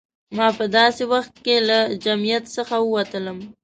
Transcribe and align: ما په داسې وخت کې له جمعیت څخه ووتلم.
ما 0.37 0.47
په 0.57 0.65
داسې 0.77 1.03
وخت 1.13 1.33
کې 1.45 1.55
له 1.67 1.77
جمعیت 2.03 2.43
څخه 2.55 2.75
ووتلم. 2.81 3.37